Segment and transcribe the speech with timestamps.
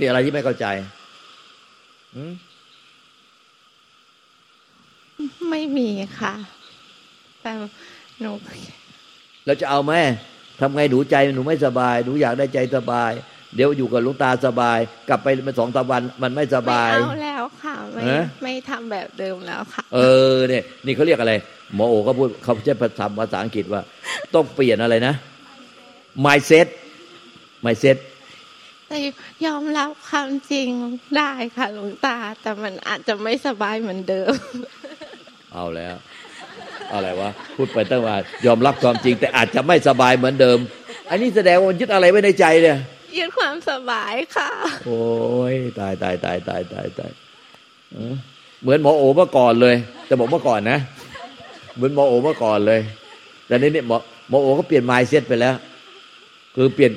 [0.00, 0.66] อ่ามีอะไรที่ไม่เข้าใจ
[2.16, 2.34] อืม
[5.50, 5.88] ไม่มี
[6.20, 6.34] ค่ะ
[7.42, 7.50] แต่
[8.20, 8.32] หนู
[9.46, 9.92] เราจะเอาไหม
[10.60, 13.12] ทำไงหนูใจหนูไม่สบาย หนูอยากได้ใจสบาย
[13.54, 14.78] เดี๋ยวอยู่กับหลุงตาสบาย
[15.08, 19.98] กลับไปมาสองสามวันมันไม่สบายไม่เอาแล้วค่ะ ไม่ฮะไม่ทำแบบเดิมแล้วค่ะ เอ
[20.32, 21.34] อเนี่ยนี่เขาเรียกอะไร
[21.74, 23.82] หมอโอเขาพูดเขาใช้ภาษาภาษาอังกฤษว่า
[24.34, 25.14] ต้องเปลี่ยนอะไรนะ
[26.24, 26.66] mindset
[27.64, 27.96] mindset
[28.90, 29.00] แต่
[29.46, 30.68] ยอมรับความจริง
[31.16, 34.32] ได้ค่ะหลวงตา แต่มันอาจจะไม่สบายเหมือนเดิม
[35.52, 35.94] เอาแล้ว
[36.92, 40.58] อะไรวะพูดไปตั้งว่ายอมรับความจริง แต่อาจจะไม่สบายเหมือนเดิม
[41.10, 42.78] อันนี้แสดงว่ามันยึดอะไรไว้ในใจเนี่ย
[43.16, 44.50] ยืดความสบายค่ะ
[44.86, 45.02] โอ้
[45.52, 47.10] ยตายตายตายตายตายตาย
[47.92, 48.14] เออ
[48.62, 50.78] เหมือนหมอโอเมื่อก่อนเลยแต่บอกเมื่อก่อนนะ
[51.74, 52.80] เหมือนหมอโอเมื่อก่อนเลย
[53.46, 53.96] แต่นี้เนี่ยหมอ
[54.28, 55.54] หมอโอก็เปลี่ยน mindset ไปแล้ว
[56.56, 56.92] คือเปลี่ยน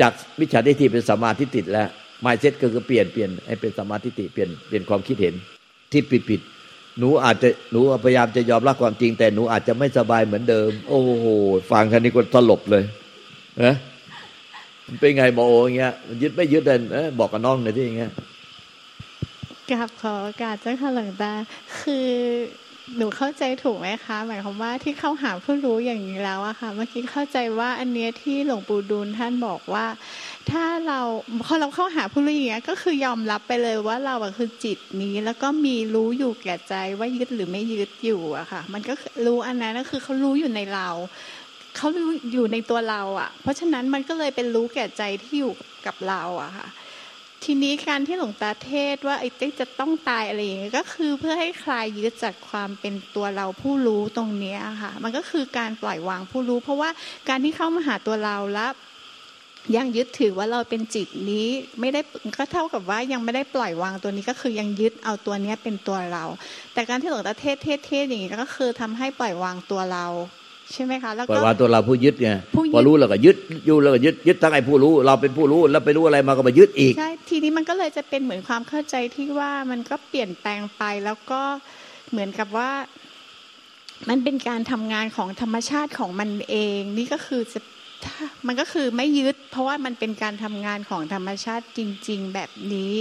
[0.00, 1.88] จากมิจฉาทิฏฐิเป็นสัมมาทิฏฐิแล้ว
[2.24, 5.34] mindset ก็คือเปลี่ยนเปลี่ยนให้เป็นสัมมาทิฏฐิเปลี่ยนเปลี่ยนความคิดเห็น
[5.92, 6.40] ที่ผิดผิด
[6.98, 11.26] หนูอาจจะหนูพยายามจะยอมรับความจริง แต่หนูอาจจะไม่สบายเหมือนเดิม โอ้โห
[11.70, 12.84] ฟังท่านนี้ก็สลบเลย
[13.64, 13.74] นะ
[15.00, 18.12] เป็นไงหมอโออย่างเงี้ยยึดไม่ยึดเดินเอบอกกับน้องหน่อยที่อย่างเงี้ย
[19.70, 21.32] กราบขอโอกาสเจ้าค่ะหลวงตา
[21.80, 22.08] คือ
[22.98, 29.86] หนูเข้าใจถูกไหมคะ หมายความว่าที่เข้าหาผู้รู้อย่างนี้แล้วอะค่ะ เมื่อกี้เข้าใจว่าอันเนี้ยที่หลวงปู่ดูลท่านบอกว่า
[30.50, 31.00] ถ้าเรา
[31.44, 38.94] พอเราเข้าหาผู้รู้อย่างเงี้ยก็คือยอมรับไปเลยว่าเราอะคือจิตนี้ แล้วก็มีรู้อยู่แก่ใจว่ายึดหรือไม่ยึดอยู่อะค่ะ มันก็
[39.26, 40.88] รู้อันนั้นก็คือเขารู้อยู่ในเรา
[41.76, 45.52] เขารู้อยู่ในตัวเราอะเพราะฉะนั้นมันก็เลยเป็นรู้แก่ใจที่อยู่
[45.86, 46.68] กับเราอะค่ะ
[47.44, 56.90] ทีนี้การที่หลวงตาเทศว่าไอ้เจ๊จะต้องตายอะไรอย่างเงี้ยก็คือเพื่อให้คลายยึดจากความเป็นตัวเราผู้รู้ตรงเนี้ยค่ะ มันก็คือการปล่อยวางผู้รู้ เพราะว่า
[57.28, 58.72] การที่เข้ามาหาตัวเราแล้ว
[59.76, 61.48] ยังยึดถือว่าเราเป็นจิตนี้
[61.80, 62.00] ไม่ได้
[62.36, 66.24] ก็เท่ากับว่ายังไม่ได้ปล่อยวางตัวนี้ก็คือยังยึดเอาตัวเนี้ยเป็นตัวเรา
[66.74, 70.06] แต่การที่หลวงตาเทศเทศเทศอย่างนี้ก็คือทำให้ปล่อยวางตัวเรา
[70.72, 81.40] ใช่ไหมคะแล้วปล่อก็ยวางตัวเราผู้ยึดไงผู้ยึดพอรู้แล้วก็ยึดอยู่แล้วก็ยึดยึดทั้งไอ้ผู้รู้ เราเป็นผู้รู้แล้วไปรู้อะไรมาก็มายึดอีกใช่ทีนี้มันก็เลยจะเป็นเหมือนความเข้าใจที่ว่ามันก็เปลี่ยนแปลงไปแล้วก็
[82.10, 82.70] เหมือนกับว่า
[84.08, 87.60] มันเป็นการทำงานของธรรมชาติของมันเอง นี่ก็คือจะ
[88.04, 92.94] ถ้ามันก็คือไม่ยึด เพราะว่ามันเป็นการทำงานของธรรมชาติจริง ๆ แบบนี้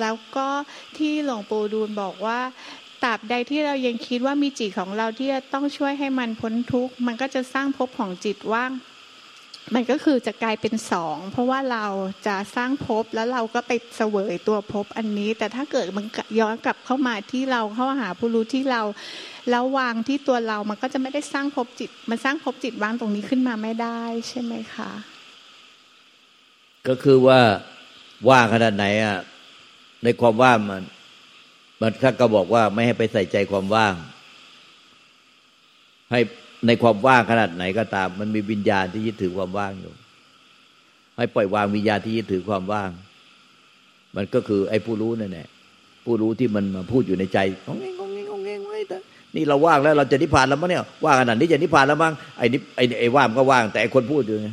[0.00, 0.46] แล้วก็
[0.96, 2.40] ที่หลวงปู่ดูลบอกว่า
[3.02, 8.72] ตราบใดที่เรายังคิดว่ามีจิตของเราที่จะต้องช่วยให้มันพ้นทุกข์มันก็จะสร้างภพของจิตว่าง
[9.74, 11.86] มันก็คือจะกลายเป็นสองเพราะว่าเรา
[12.26, 16.06] จะสร้างภพแล้วเราก็ไปเสวยตัวภพอันนี้ แต่ถ้าเกิดมัน
[16.40, 18.82] ย้อนกลับเข้ามาที่เราเข้าหาผู้รู้ที่เรา
[19.50, 24.90] แล้ววางที่ตัวเรามันก็จะไม่ได้สร้างภพจิต มันสร้างภพจิตวางตรงนี้ขึ้นมาไม่ได้ใช่ไหมคะ
[26.88, 27.40] ก็คือว่า
[28.28, 29.18] ว่างขนาดไหนอะ
[30.04, 30.82] ในความว่างมัน
[31.82, 33.94] มันท่านก็บอกว่าไม่ให้ไปใส่ใจความว่าง
[36.10, 36.20] ให้
[36.66, 39.92] ในความว่างขนาดไหนก็ตาม มันมีวิญญาณที่ยึดถือความว่างอยู่
[41.16, 42.90] ให้ปล่อยวางวิญญาณที่ยึดถือความว่าง
[44.16, 45.48] มันก็คือ ไอ้ผู้รู้นั่นแหละ
[46.04, 48.96] ผู้รู้ที่มันมาพูดอยู่ในใจงงเงงงงเงงงงเงงไว้แต่
[49.34, 54.50] นี่เราว่างแล้วเราจะนิพพานแล้วมั้งเนี่ยว่างขนาดนี้จะนิพพานแล้วมั้งไอ้นิไอ้ไอ้ว่างก็ว่างแต่ไอ้คนพูดอยู่ไง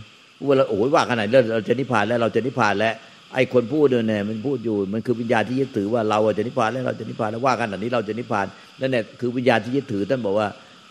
[0.48, 2.94] ว่าเราโอ้ยว่างขนาดนี้เราจะนิพพานแล้วเราจะนิพพานแล้ว
[3.34, 8.46] ไอ้คนพูดเนี่ยมันพูดอยู่มันคือวิญญาณที่ยึดถือว่าเราจะนิพพานแล้วเราจะนิพพานแล้วว่าขนาดนี้เราจะนิพพาน
[8.80, 10.48] นั่นแหละคือวิญญาณที่ยึดถือท่านบอกว่า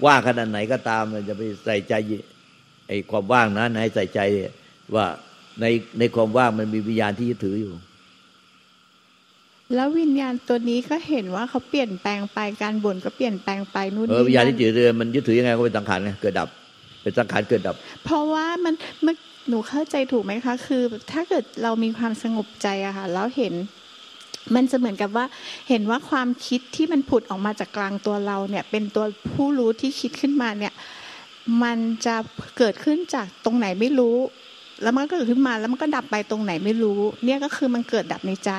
[0.07, 1.95] ว่างขนาดไหนก็ตามมันจะไปใส่ใจ
[2.89, 4.21] ไอ้ความว่างนั้นให้ใส่ใจ
[4.95, 5.07] ว่า
[5.61, 5.67] ใน
[5.99, 7.73] ในความว่างมันมีวิญญาณที่ยึดถืออยู่
[9.75, 16.49] แล้ววิญญาณตัวนี้ก็เห็นว่าเขาเปลี่ยนแปลงไปการบ่นก็เปลี่ยนแปลงไปนู่นเออวิญญาณนั่ที่นยึดถือมันยึดถือยังไงก็เป็นสังขารไงเกิดดับ
[17.03, 19.15] เป็นสังขารเกิดดับ เพราะว่ามันเมื่อ
[19.49, 20.83] หนูเข้าใจถูกไหมคะ คือ
[21.13, 23.55] ถ้าเกิดเรามีความสงบใจอะค่ะ แล้วเห็น
[24.55, 25.27] มันจะเหมือนกับว่า
[25.69, 30.73] เห็นว่าความคิดที่มันผุดออกมาจากกลางตัวเราเนี่ย เป็นตัวผู้รู้ที่คิดขึ้นมาเนี่ย
[31.63, 32.17] มันจะ
[32.59, 34.17] เกิดขึ้นจากตรงไหนไม่รู้
[34.83, 38.51] แล้วมันก็เกิดขึ้นมาแล้วมันก็ดับไปตรงไหนไม่รู้ เนี่ยก็คือมันเกิดดับในใจ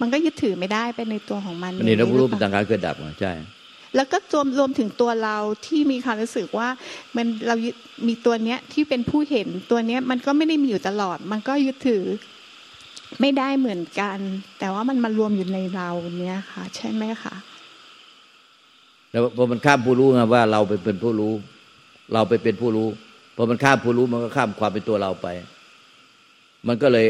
[0.00, 3.32] มันก็ยึดถือไม่ได้ไปในตัวของมันอันนี้เราอย่างรู้หเป็นอปสัล่างขารเกิดดับไงใช่
[3.94, 5.36] แล้วก็รวมรวมถึงตัวเรา
[5.66, 6.68] ที่มีความรู้สึกว่า
[7.16, 7.54] มันเรา
[8.08, 12.04] มีตัวเนี้ยที่เป็นผู้เห็นตัวเนี้ยมันก็ไม่ได้มีอยู่ตลอด มันก็ยึดถือ
[13.20, 14.18] ไม่ได้เหมือนกัน
[14.58, 15.88] แต่ว่ามันมารวมอยู่ในเรา
[16.20, 17.34] เนี้ยค่ะ ใช่ไหมคะ
[19.10, 21.32] แล้วพอมันข้ามผู้รู้ไงว่าเราไปเป็นผู้รู้
[22.14, 22.88] เราไปเป็นผู้รู้
[23.36, 25.26] พอมันข้ามผู้รู้มันก็ข้ามความเป็นตัวเราไป
[26.68, 27.06] มันก็เลย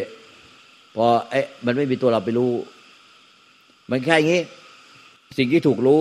[0.96, 2.50] พอไอ้มันไม่มีตัวเราไปรู้
[3.90, 4.42] มันแค่อย่างนี้
[5.38, 6.00] สิ่งที่ถูกรู้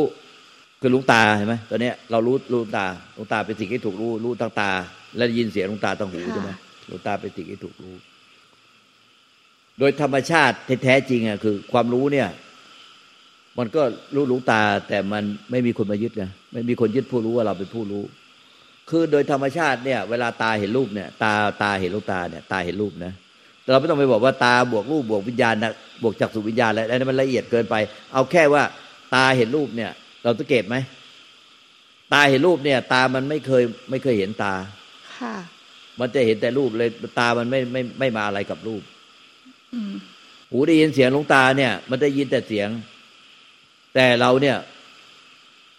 [0.81, 2.85] คือลูกตาเห็นไหมตอนเนี้ยเรารู้รู้ตา
[3.17, 4.71] ลูกตาเป็นสิ่งที่ถูกรู้รู้ทางตา
[5.15, 6.51] และได้ยินเสียงลูกตาทางหูใช่ไหม
[6.89, 7.95] ลูกตาเป็นสิ่งที่ถูกรู้
[9.79, 12.27] โดยธรรมชาติแท้จริงอะคือ ความรู้เนี่ย
[13.57, 13.81] มันก็
[14.15, 18.03] รู้รู้ตา แต่มันไม่มีคนมายึดไงไม่มีคนยึดผู้รู้ว่าเราเป็นผู้รู้
[18.89, 21.33] คือโดยธรรมชาติเนี่ย เวลาตาเห็นรูปเนี่ย ตา
[21.63, 23.13] ตาเห็นลูกตาเนี่ย ตาเห็นรูปนะ
[23.71, 25.71] เราไม่ต้องไปบอกว่าตาบวกรูปบวกวิญญาณนะ
[26.03, 27.75] บวกจักสุวิญญาณอะไรนั้นมันละเอียดเกินไป
[28.13, 28.63] เอาแค่ว่า
[29.15, 29.91] ตาเห็นรูปเนี่ย
[30.27, 30.75] เราสังเกตไหม
[32.13, 34.53] ตาเห็นรูปเนี่ย ตามันไม่เคย ไม่เคยเห็นตา
[35.17, 35.35] ค่ะ
[35.99, 36.89] มันจะเห็นแต่รูปเลย
[37.19, 38.83] ตามันไม่ไม่ไม่มาอะไรกับรูป
[39.73, 39.93] อืม
[40.51, 42.69] หูได้ยินเสียงหลวงตาเนี่ย มันได้ยินแต่เสียง
[43.95, 44.57] แต่เราเนี่ย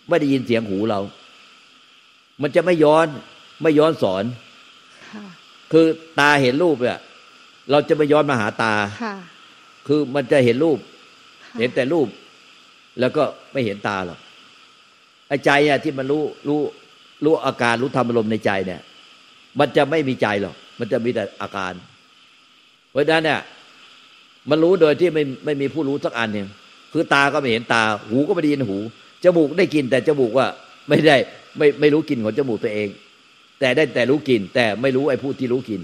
[0.09, 1.01] ไม่ได้ยินเสียงหูเรา
[2.43, 3.07] มันจะไม่ย้อน
[3.63, 4.25] ไม่ย้อนสอน
[5.11, 5.25] ค่ะ
[5.73, 5.87] คือ
[6.21, 6.99] ตาเห็นรูปเนี่ย
[7.71, 9.15] เราจะไม่ย้อนมาหาตาค่ะ
[9.87, 10.79] คือมันจะเห็นรูป
[11.45, 12.09] ค่ะเห็นแต่รูป
[13.01, 13.23] แล้วก็
[13.53, 14.19] ไม่เห็นตาหรอก
[15.29, 16.61] ไอ้ใจเนี่ยที่มันรู้รู้
[17.25, 18.81] รู้อาการรู้ธรรมอารมณ์ในใจเนี่ย
[19.59, 21.73] มันจะไม่มีใจหรอกมันจะมีแต่อาการ
[22.91, 23.41] เพราะฉะนั้นเนี่ย
[24.51, 26.47] มันรู้โดยที่ไม่ไม่มีผู้รู้สักอันหนึ่ง
[26.93, 28.79] คือตาก็ไม่เห็นตา หูก็ไม่ได้ยินหู
[29.25, 30.47] จมูกได้กิน แต่จมูกว่า
[30.89, 31.17] ไม่ได้
[31.59, 32.89] ไม่ไม่รู้กินของจมูกตัวเอง
[33.61, 35.81] แต่ได้แต่รู้กิน แต่ไม่รู้ไอ้ผู้ที่รู้กิน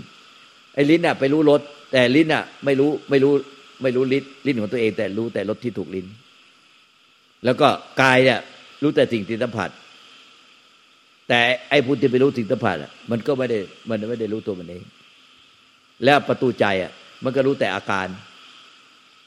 [0.74, 1.60] ไอ้ลิ้นน่ะ ไปรู้รส
[1.92, 3.32] แต่ลิ้นน่ะ ไม่รู้ไม่รู้
[3.82, 6.06] ไม่รู้ลิ้นลิ้นของตัวเอง แต่รู้แต่รสที่ถูกลิ้น
[7.44, 7.68] แล้วก็
[8.02, 8.40] กายเนี่ย
[8.82, 9.70] รู้แต่สิ่งที่สัมผัส
[11.28, 11.40] แต่
[11.70, 14.84] ไอ้ผู้ที่ไปรู้สิ่งสัมผัสอะ มันก็ไม่ได้มันไม่ได้รู้ตัวมันเอง
[16.04, 16.92] แล้วประตูใจอะ
[17.24, 18.06] มันก็รู้แต่อาการ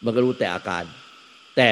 [0.06, 0.84] มันก็รู้แต่อาการ
[1.58, 1.68] แต่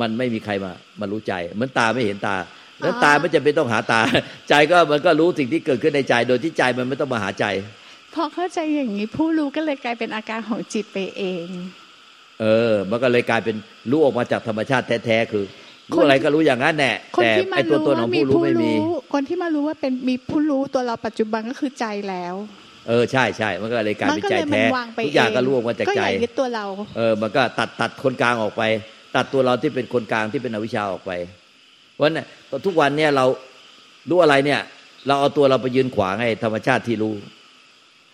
[0.00, 2.36] มันไม่มีใครมามารู้ใจเหมือนตาไม่เห็นตา
[2.80, 4.00] แล้วตาไม่จำเป็นต้องหาตา
[4.48, 7.44] ใจก็มันก็รู้สิ่งที่เกิดขึ้นในใจ โดยที่ใจมันไม่ต้องมาหาใจ
[8.14, 11.46] พอเข้าใจอย่างนี้ผู้รู้ก็เลยกลายเป็นอาการของจิตไปเอง
[12.40, 13.56] เออ มันก็เลยกลายเป็น
[13.90, 15.44] รู้ออกมาจากธรรมชาติแท้ๆคือ
[15.90, 22.34] รู้อะไรก็รู้อย่างนั้นแหละคนแต่ที่มาไอ้ตัวรู้ตนขว่าองมีผู้รู้ผู้ไม่มีรู้คนที่มารู้ว่าเป็นมีผู้รู้ตัวเราปัจจุบันก็คือใจแล้ว
[22.88, 26.64] เออใช่ใช่มันก็เลยกลายมัเป็นก็ใจเลยมันแท้วางไปทุกอย่างก็รู้ออกมาจากก็ใจอย่ายึดตัวเรา
[26.96, 28.62] เออมันก็ตัดตัดคนกลางออกไป
[29.16, 31.10] ตัดตัวเราที่เป็นคนกลางที่เป็นอวิชชาออกไป
[31.94, 32.26] เพราะฉะนั้น
[32.66, 33.24] ทุกวันเนี่ยเรา
[34.10, 34.60] รู้อะไรเนี่ย
[35.06, 37.14] เราเอาตัวเราไปยืนขวางให้ธรรมชาติที่รู้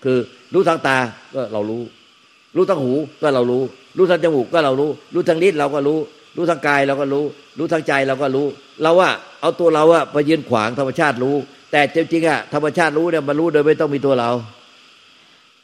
[0.04, 0.18] คือ
[0.54, 0.96] รู้ทางตา
[1.34, 1.82] ก็เรารู้
[2.56, 2.92] รู้ทางหู
[3.22, 3.62] ก็เรารู้
[3.96, 5.98] รู้ทางจมูกก็เรารู้ รู้ทางลิ้นเราก็รู้
[6.36, 7.24] รู้ทางกายเราก็รู้
[7.58, 8.46] รู้ทางใจเราก็รู้
[8.82, 9.10] เราว่า
[9.40, 11.36] เอาตัวเราอะไปยืนขวางธรรมชาติรู้
[11.72, 14.30] แต่จริงๆอะธรรมชาติรู้เนี่ยมันรู้โดยไม่ต้องมีตัวเรา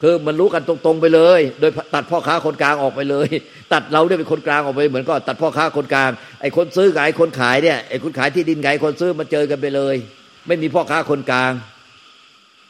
[0.03, 3.29] คือมันรู้กันตรงๆไปเลย โดยตัดพ่อค้าคนกลางออกไปเลย
[3.73, 6.11] ตัดเราเนี่ยเป็นคนกลางออกไปเหมือนก็ตัดพ่อค้าคนกลาง
[6.41, 9.97] ไอ้คนซื้อกับไอ้คนขายเนี่ยไอ้คนขายที่ดินกับไอ้คนซื้อมาเจอกันไปเลย
[10.47, 11.53] ไม่มีพ่อค้าคนกลาง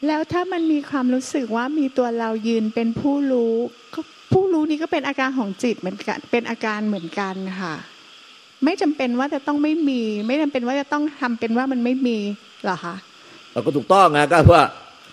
[0.07, 3.55] แล้วถ้ามันมีความรู้สึกว่ามีตัวเรายืนเป็นผู้รู้
[3.93, 4.01] ก็
[4.31, 7.75] ผู้รู้นี้ก็เป็นอาการของจิตเหมือนกันเป็นอาการเหมือนกันค่ะ
[8.65, 12.17] ไม่จำเป็นว่าจะต้องไม่มี ไม่จำเป็นว่าจะต้องทำเป็นว่ามันไม่มี
[12.63, 12.95] เหรอคะ
[13.53, 14.65] เราก็ถูกต้องนะก็ว่า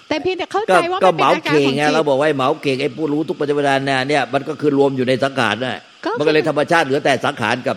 [0.09, 7.77] แต่เพียงแต่เข้าก็ใจว่าก็มันเหเป็นมาอาการเข่งของไงจิเราตบอกว่าไอ้เหมาเข่งไอ้ผู้รู้ทุกปัจจุบันเนี่ยเนี่ยมันก็คือรวมอยู่ในสังขารน่ะก็มันก็เลยธรรมชาติเหลือแต่สังขารกับ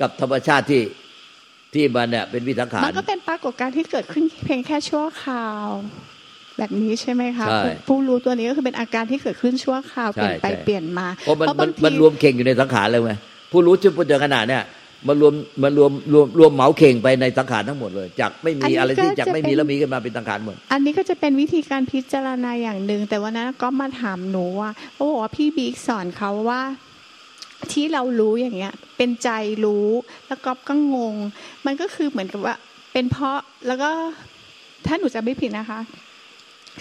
[0.00, 0.82] กับธรรมชาติที่
[1.74, 5.66] ที่มันเนี่ยเป็นวิสังขารมันก็เป็นปรากฏการณ์ที่เกิดขึ้นเพียงแค่ชั่วคราว
[6.58, 13.12] แบบนี้ใช่ไหมคะใช่ผู้รู้ตัวนี้ก็คือเป็นอาการที่เกิดขึ้นชั่วคราวเปใช่ลี่ยนไปใช่เปลี่ยนมาเพราะมันเพราะมับานงทีมันรวมเข่งอยู่ในสังขารเลยไง
[13.52, 14.62] ผู้รู้ชื่อพุทธขนาดเนี่ย
[15.08, 26.62] มันรวมมันรวมรวมรวมเหมาเข่งไปในสังขารทั้งหมดเลย จากไม่มีอะไรที่จากไม่มีแล้วมีขึ้นมาเป็นสังขารหมด อันนี้ก็จะเป็นวิธีการพิจารณาอย่างหนึ่ง แต่วันนั้นก็มาถามหนูว่าเขาบอกว่าพี่บิ๊กสอนเขาว่า
[27.72, 29.28] ที่เรารู้อย่างเงี้ย เป็นใจ
[29.64, 29.88] รู้
[30.28, 31.16] แล้วก็ก็งง
[31.66, 32.56] มันก็คือเหมือนกับว่า
[32.92, 33.90] เป็นเพราะแล้วก็
[34.86, 35.80] ถ้าหนูจะไม่ผิดนะคะ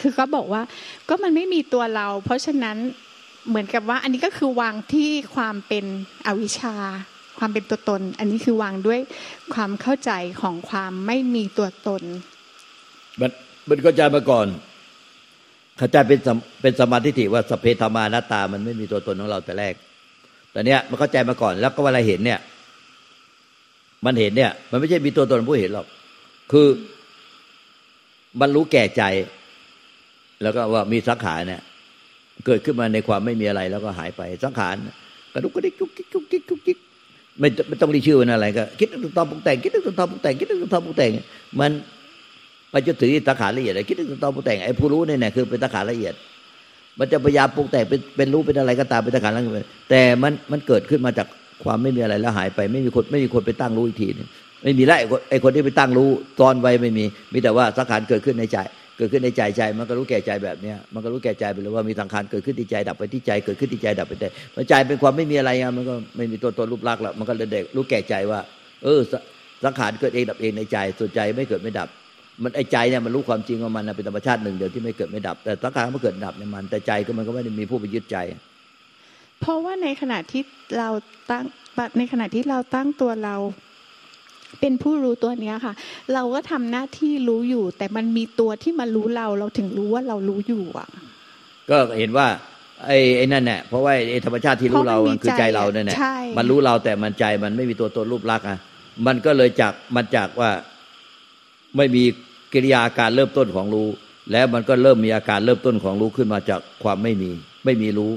[0.02, 0.62] คือก็บอกว่า
[1.10, 2.78] ก็มันไม่มีตัวเรา เพราะฉะนั้น
[3.50, 5.86] เหมือนกับว่า อันนี้ก็คือวางที่ความเป็น
[6.28, 6.76] อวิชชา
[7.46, 9.00] ความเป็นตัวตน อันนี้คือวางด้วย
[9.54, 12.02] ความเข้าใจของความไม่มีตัวตน
[13.20, 13.32] มัน
[13.70, 14.48] มันเข้าใจมาก่อน
[15.78, 16.30] เข้าใจเป็นส
[16.62, 19.74] เป็นสมาธิิว่าสพเพธรรมานาตา มันไม่มีตัวตนของเราแต่แรก
[20.52, 22.40] แต่เนี้ยมันเข้าใจมาก่อน แล้วก็เวลาเห็นเนี่ย
[24.06, 25.88] มันเห็นเนี่ย มันไม่ใช่มีตัวตนผู้เห็นหรอก
[26.52, 26.68] คือ
[28.40, 29.04] มันรู้แก่ใจ
[30.42, 31.62] แล้วก็ว่ามีสังขารเนี่ย
[32.46, 34.76] เกิดขึ้นมาในความไม่มีอะไรแล้วก็หายไปสังขาร
[35.34, 36.78] กระดุกกระดิกจุกจิกจุกจิกจุกจิก
[37.40, 41.10] ไม่ไม่ต้องรีชื่อมันอะไรก็ คิดถึงตอนปรุงแต่งคิดถึงตอนปรุงแต่งคิดถึงตอนปรุงแต่ง
[41.60, 41.72] มัน
[42.72, 46.14] ไปจนถึงสังขารละเอียดคิดถึงตอนปรุงแต่งไอ้ผู้รู้เนี่ยเนี่ยคือเป็นสังขารละเอียด
[47.00, 51.28] มันจะพยายามปรุงแต่งเป็นเป็นรู้เป็นอะไรก็ตามเป็นสังขารละเอียดแต่มันมันเกิดขึ้นมาจาก
[51.64, 54.28] ความไม่มีอะไรแล้วหายไป ไม่มีคนไม่มีคนไปตั้งรู้อีกทีนึง
[54.64, 56.10] ไม่มีแล้วไอคนไอ้คนที่ไปตั้งรู้
[56.42, 58.58] ตอนไว้ไม่มี มีแต่ว่าสังขารเกิดขึ้นในใจ
[58.98, 68.40] เกิดขึ้นในใจใจมันก็รู้แก่ใจแบบเนี้ยมันก็รู้แก่ใจไปเลยว่ามีสังขารเกิดขึ้นที่ใจดับไปที่ใจเกิดขึ้นที่ใจดับไปที่ใจมันใจเป็นความไม่มีอะไรอะมันก็ไม่มีตัวตนรูปลักษณ์แล้วมันก็เลยเด็กรู้แก่ใจว่า
[68.84, 69.00] เออ
[69.64, 71.90] สังขารเกิดเองดับเองในใจส่วนใจไม่เกิดไม่ดับ
[72.44, 78.18] มันไอ้ใจเนี่ยมันรู้ความจริงว่ามันเป็นธรรมชาติหนึ่งเดียวที่ไม่เกิดไม่ดับ แต่สังขารมันเกิดดับเนี่ยมัน แต่ใจก็มันก็ไม่ได้มีผู้ไปยึดใจ
[79.40, 80.44] เพราะว่าในขณะที่
[80.78, 80.90] เรา
[81.32, 81.44] ตั้ง
[81.98, 83.36] ในขณะที่เราตั้งตัวเรา
[84.60, 85.74] เป็นผู้รู้ตัวเนี้ยค่ะ
[86.14, 90.88] เราก็ทำหน้าที่รู้อยู่ แต่มันมีตัวที่มารู้เราเราถึงรู้ว่าเรารู้อยู่อะ
[91.70, 92.28] ก็เห็นว่า
[92.88, 95.96] ไอ้ไอ้นั่นแหละเพราะว่าไอ้ธรรมชาติที่รู้เรามันคือใจเราเนี่ยแหละ
[96.38, 98.58] มันรู้เราแต่มันใจมันไม่มีตัวตนรูปลักษณ์อะ
[99.06, 100.50] มันก็เลยจากมันจากว่า
[101.78, 102.04] ไม่มี
[102.54, 103.88] กิริยาการเริ่มต้นของรู้
[104.32, 107.32] แล้วมันก็เริ่มมีอาการเริ่มต้นของรู้ขึ้นมาจากความไม่มี
[107.66, 108.12] ไม่มีรู้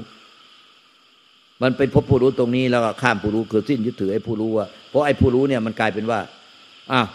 [1.63, 6.19] มันเป็นพบผู้รู้ตรงนี้แล้วก็ข้ามผู้รู้คือสิ้นยึดถือไอ้ผู้รู้ว่าเพราะไอ้ผู้รู้เนี่ยมันกลายเป็นว่า
[6.91, 7.07] อ้าว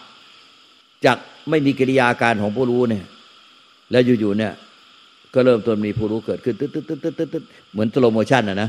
[1.05, 1.19] จาก
[1.50, 3.05] ไม่มีกิริยาการของผู้รู้เนี่ย
[3.91, 4.52] แล้วอยู่ๆเนี่ย
[5.35, 8.69] ก็เริ่มต้นมีผู้รู้เกิดขึ้นตึ๊ดตึ๊ดตึ๊ดตึ๊ดตึ๊ดเหมือน slow motion อะนะ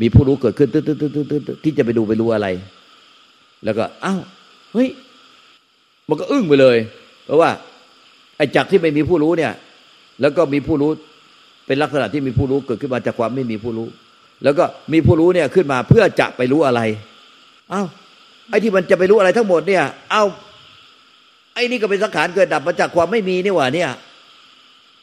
[0.00, 2.46] มีผู้รู้เกิดขึ้นตึ๊ดตึ๊ดตึ๊ดตึ๊ดตึ๊ดที่จะไปดูไปรู้อะไร
[3.64, 4.20] แล้วก็อ้าว
[4.72, 4.88] เฮ้ย
[6.08, 6.76] มันก็อึ้งไปเลย
[7.24, 7.50] เพราะว่า
[8.36, 9.52] ไอ้จักที่ไม่มีผู้รู้เนี่ย
[10.20, 10.90] แล้วก็มีผู้รู้
[11.66, 13.88] เป็นลักษณะที่มีผู้รู้เกิดขึ้นมาจากความไม่มีผู้รู้
[14.44, 16.80] แล้วก็มีผู้รู้เนี่ยขึ้นมาเพื่อจะไปรู้อะไร
[17.72, 17.86] อ้าว
[18.50, 20.22] ไอ้ที่มันจะไปรู้อะไรทั้งหมดเนี่ย เอา
[21.54, 23.90] ไอ้นี่ก็เป็นสังขารเกิดดับมาจากความไม่มีนี่หว่าเนี่ย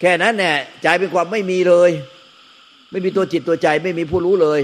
[0.02, 0.52] แค่นั้นแน่
[0.84, 1.90] ใจเป็นความไม่มีเลย
[2.92, 4.60] ไม่มีตัวจิตตัวใจไม่มีผู้รู้เลย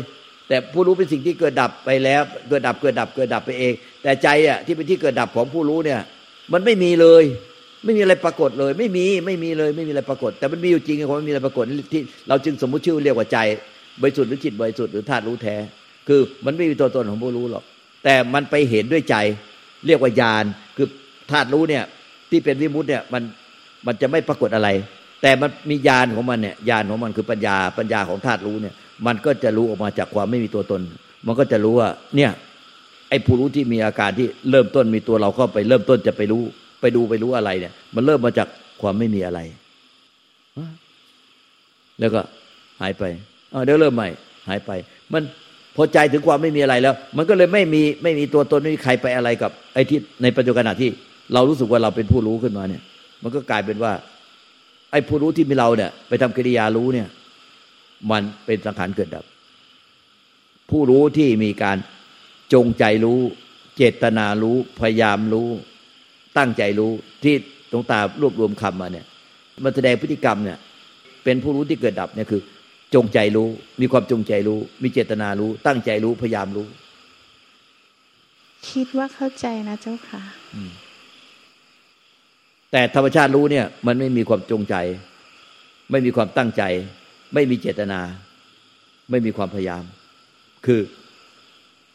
[0.47, 3.73] แต่ผู้รู้เป็นสิ่งที่เกิดดับไปแล้ว เกิดดับเกิดดับเกิดดับไปเอง
[4.03, 5.99] แต่ใจอะที่เป็นที่เกิดดับของผู้รู้เนี่ย
[6.53, 7.23] มันไม่มีเลย
[7.83, 13.37] ไม่มีอะไรปรากฏเลย ไม่มีไม่มีเลย ไม่มีอะไรปรากฏ แต่มันมีอยู่จริงไงคนไม่มีอะไรปรากฏที่เราจึงสมมติชื่อเรียกว่าใจ
[14.01, 15.55] บริสุทธิ์หรือจิตบริสุทธิ์หรือธาตุรู้แท้
[16.07, 17.63] คือมันไม่มีตัวตนของผู้รู้หรอก
[18.03, 19.15] แต่มันไปเห็นด้วยใจ
[19.85, 20.43] เรียกว่าญาณ
[20.75, 20.87] คือ
[21.31, 21.83] ธาตุรู้เนี่ย
[22.29, 23.23] ที่เป็นวิมุตเนี่ยมัน
[23.85, 24.69] มันจะไม่ปรากฏอะไร
[25.21, 30.81] แต่มันมีญาณของมันเนี่ยญาณของมันคือปัญญาปัญญาของธาตุรู้เนี่ย มันก็จะรู้ออกมาจากความไม่มีตัวตน
[31.27, 32.31] มันก็จะรู้ว่าเนี่ย
[33.09, 36.43] ไอ้ผู้รู้ที่มีอาการที่เริ่มต้นมีตัวเราเข้าไปเริ่มต้นจะไปรู้
[36.81, 38.47] ไปดูไปรู้อะไรเนี่ย มันเริ่มมาจาก
[38.81, 39.39] ความไม่มีอะไร
[41.99, 42.21] แล้วก็
[42.81, 43.03] หายไป
[43.65, 44.09] เดี๋ยวเริ่มใหม่
[44.47, 44.71] หายไป
[45.13, 45.23] มัน
[45.75, 50.89] พอใจถึงความไม่มีอะไรแล้ว มันก็เลยไม่มีไม่มีตัวตนไม่มีใครไปอะไรกับไอ้ที่ในปัจจุบันที่
[51.33, 52.81] เรารู้สึกว่าเราเป็นผู้รู้ขึ้นมาเนี่ย
[53.23, 53.93] มันก็กลายเป็นว่า
[54.91, 57.07] ไอ้ผู้รู้ที่มีเราเนี่ย ไปทำกิริยารู้เนี่ย
[58.11, 59.25] มันเป็นสังขารเกิดดับ
[60.71, 61.77] ผู้รู้ที่มีการ
[62.53, 63.19] จงใจรู้
[63.77, 65.47] เจตนารู้ พยายามรู้
[66.37, 66.91] ตั้งใจรู้
[67.23, 67.35] ที่
[67.71, 69.05] ตรงตารวบรวมคำมาเนี่ย
[69.63, 70.57] มันแสดงพฤติกรรมเนี่ย
[71.23, 72.41] เป็นผู้รู้ที่เกิดดับเนี่ยคือ
[72.95, 73.49] จงใจรู้
[73.81, 76.67] มีความจงใจรู้ มีเจตนารู้ ตั้งใจรู้พยายามรู้
[78.69, 80.21] คิดว่าเข้าใจนะเจ้าค่ะ
[82.71, 84.75] แต่ธรรมชาติรู้เนี่ย มันไม่มีความจงใจ
[85.91, 86.63] ไม่มีความตั้งใจ
[87.33, 87.99] ไม่มีเจตนา
[89.09, 89.83] ไม่มีความพยายาม
[90.65, 90.81] คือ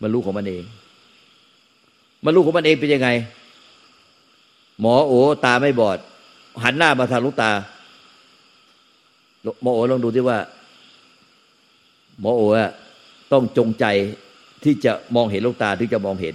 [0.03, 0.65] มันรู้ของมันเอง
[2.25, 3.09] มันรู้ของมันเองเป็นยังไง
[4.81, 5.13] หมอโอ
[5.45, 5.99] ตาไม่บอด
[6.63, 7.51] หันหน้ามาทางลูกตา
[9.63, 10.39] หมอโอลองดูที่ว่า
[12.21, 12.49] หมอโอ๋
[13.33, 13.87] ต้องจงใจ
[14.65, 16.35] ที่จะมองเห็นลูกตาถึงจะมองเห็น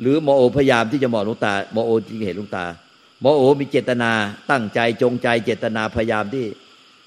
[0.00, 2.64] หรือหมอโอพยายามที่จะมองลูกตาหมอโอจึงเห็นลูกตา
[3.20, 4.10] หมอโอมีเจตนา
[4.50, 6.44] ตั้งใจจงใจเจตนาพยายามที่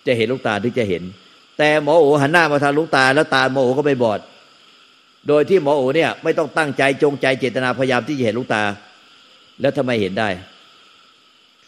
[0.05, 1.03] จะเห็นลูกตาถึงจะเห็น
[1.57, 4.19] แต่หมอโอหันหน้ามาทางลูกตา แล้วตาหมอโอก็ไม่บอด
[5.27, 8.63] โดยที่หมอโอเนี่ย ไม่ต้องตั้งใจจงใจเจตนาพยายามที่จะเห็นลูกตา
[9.61, 10.29] แล้วทำไมเห็นได้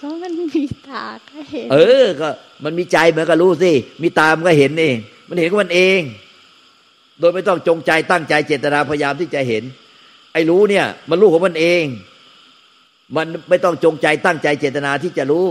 [0.01, 2.29] ก็มันมีตาก็เห็น เออ ก็
[2.63, 3.71] มันมีใจเหมือนกับรู้สิ
[4.03, 4.97] มีตามันก็เห็นเอง
[5.29, 6.01] มันเห็นก็มันเอง
[7.19, 9.63] โดยไม่ต้องจงใจตั้งใจเจตนาพยายามที่จะเห็น
[10.33, 11.83] ไอ้รู้เนี่ย มันรู้ของมันเอง
[13.17, 15.47] มันไม่ต้องจงใจตั้งใจเจตนาที่จะรู้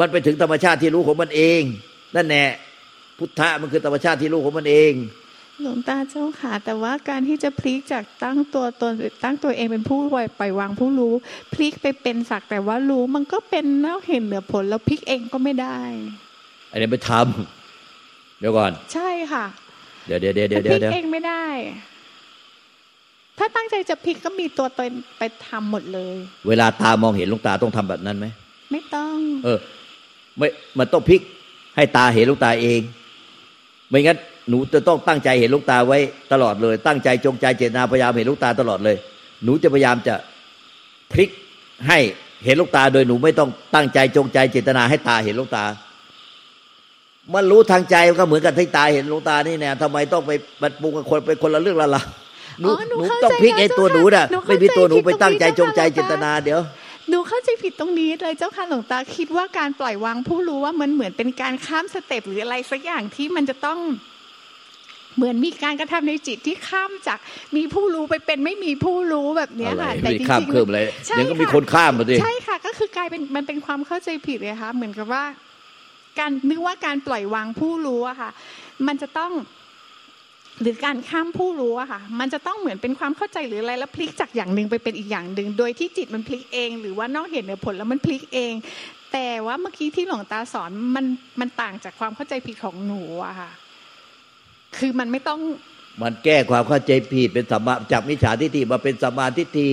[0.00, 1.62] มันไปถึงธรรมชาติที่รู้ของมันเอง
[2.16, 2.44] นั่นแน่
[3.18, 4.92] พุทธะมันคือธรรมชาติที่รู้ของมันเอง
[5.62, 8.92] หลวงตาเจ้าค่ะ แต่ว่าการที่จะพลิกจากตั้งตัวตน
[9.24, 11.14] ตั้งตัวเองเป็นผู้ปล่อยปล่อยวางผู้รู้
[11.52, 15.78] พลิกไปเป็นสักแต่ว่ารู้มันก็เป็นเน่าเห็นเหนือผลแล้วพลิกเองก็ไม่ได้
[16.70, 19.44] อันนี้ไปทำเดี๋ยวก่อน ใช่ค่ะ
[20.08, 21.44] เดี๋ยวเดี๋ยวเดี๋ยวเดี๋ยวเองไม่ได้
[23.38, 26.14] ถ้าตั้งใจจะพลิกก็มีตัวตนไปทำหมดเลย
[26.48, 28.26] เวลาตามองเห็นลูกตาต้องทำแบบนั้นไหม
[28.72, 29.58] ไม่ต้อง เออ
[30.38, 30.48] ไม่
[30.78, 31.20] มันต้องพลิก
[31.76, 32.80] ให้ตาเห็นลูกตาเอง
[33.88, 35.98] ไม่งั้นหนูจะต้องตั้งใจเห็นลูกตาไว้
[36.32, 38.96] ตลอดเลย ตั้งใจจงใจเจตนาพยายามเห็นลูกตาตลอดเลย
[39.44, 40.14] หนูจะพยายามจะ
[41.12, 41.30] พลิก
[41.88, 41.98] ให้
[42.44, 45.64] เห็นลูกตาโดยหนูไม่ต้องตั้งใจจงใจเจตนาให้ตาเห็นลูกตา
[47.34, 50.32] มันรู้ทางใจก็เหมือนกับที่ตาเห็นลูกตานี่แน่ทำไมต้องไป
[50.62, 52.02] บัดปุงกับคนไปคนละเรื่องละล่ะ
[52.60, 56.60] หนูหนูต้องพลิกไอ้ตัวหนูน่ะไม่มีตัวหนูไปตั้งใจจงใจเจตนาเดี๋ยว
[57.10, 63.78] หนูเข้าใจผิดตรงนี้เลยเจ้าค่ะหลวงตาคิดว่าการปล่อยวางผู้รู้ว่ามันเหมือนเป็นการข้ามสเต็ปหรืออะไรสักอย่างที่มันจะต้อง
[65.16, 67.18] เหมือนมีการกระทำในจิตที่ข้ามจาก
[67.56, 70.86] มีผู้รู้ไปเป็นไม่มีผู้รู้แบบนี้ค่ะแต่จริงๆข้ามเพิ่มเลย
[71.18, 75.24] ยังก็มีคนข้ามมาดิใช่ค่ะ ก็คือกลายเป็นมันเป็นความเข้าใจผิดเลยค่ะเหมือนกับว่า
[76.18, 78.30] การนึกว่าการปล่อยวางผู้รู้อะค่ะ
[78.86, 79.32] มันจะต้อง
[80.62, 88.52] หรือการข้ามผู้รู้อะค่ะ มันจะต้องเหมือนเป็นความเข้าใจหรืออะไรแล้วพลิกจากอย่างหนึ่งไปเป็นอีกอย่างหนึ่งโดยที่จิตมันพลิกเอง หรือว่านอกเหตุเหนือผลแล้วมันพลิกเอง
[89.12, 91.04] แต่ว่าเมื่อกี้ที่หลวงตาสอนมัน
[91.40, 93.50] มันต่างจากความเข้าใจผิดของหนูอะค่ะ
[94.78, 95.40] คือมันไม่ต้อง
[96.02, 99.72] มันแก้ความเข้าใจผิดเป็นสัมมาจากมิจฉาทิฏฐิมาเป็นสัมมาทิฏฐิ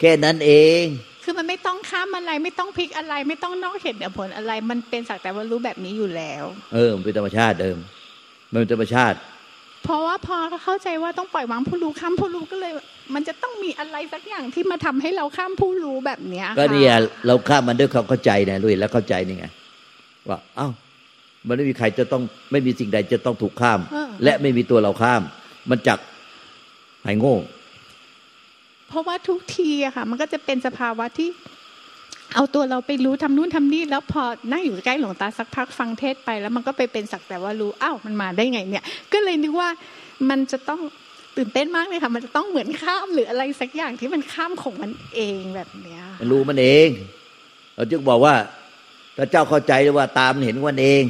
[0.00, 0.82] แค่นั้นเอง
[1.28, 7.76] คือมันไม่ต้องข้ามอะไร ไม่ต้องพลิกอะไร ไม่ต้องนอกเหตุเหนือผลอะไร มันเป็นสักแต่ว่ารู้แบบนี้อยู่แล้ว เออมันเป็นธรรมชาติเดิม
[8.50, 9.16] มันเป็นธรรมชาติ
[9.84, 12.72] เพราะว่าพอเข้าใจว่าต้องปล่อยวางผู้รู้ข้ามผู้รู้ก็เลย
[13.14, 16.94] มันจะต้องมีอะไรสักอย่างที่มาทำให้เราข้ามผู้รู้แบบเนี้ยก็ค่ะเนี่ย
[17.26, 19.46] เราข้ามมันด้วยความเข้าใจนะลุยแล้วเข้าใจนี่ไง
[20.28, 20.68] ว่าเอ้า
[21.46, 25.22] มันไม่มีใครจะต้องไม่มีสิ่งใดจะต้องถูกข้ามเออและไม่มีตัวเราข้าม
[25.70, 25.98] มันจัก
[27.04, 27.36] หายโง่
[28.88, 31.28] เพราะว่าทุกทีอะค่ะ มันก็จะเป็นสภาวะที่
[32.34, 39.68] เอาตัวเราไปรู้ทำนู่นทำนี่แล้วพอนั่งอยู่ใกล้หลวงตาสักพักฟังเทศไป แล้วมันก็ไปเป็นสักแต่ว่ารู้อ้าวมันมาได้ไงเนี่ย ก็เลยนึกว่า
[40.28, 40.80] มันจะต้อง
[41.36, 46.88] ตื่นเต้นมากเลยค่ะ มันจะต้องเหมือนข้ามหรืออะไรสักอย่างที่มันข้ามของมันเองแบบเนี้ยมันรู้มันเอง
[47.74, 48.34] เราจึงบอกว่า
[49.16, 51.04] ถ้าเจ้าเข้าใจว่าตามนเห็นมันเอง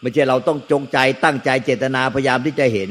[0.00, 2.88] ไม่ใช่เราต้องจงใจตั้งใจเจตนาพยายามที่จะเห็น